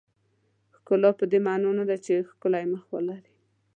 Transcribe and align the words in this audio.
ښکلا 0.77 1.11
پدې 1.19 1.39
معنا 1.45 1.69
نه 1.79 1.83
ده 1.89 1.95
چې 2.05 2.13
ښکلی 2.29 2.65
مخ 2.71 2.83
ولرئ. 2.93 3.29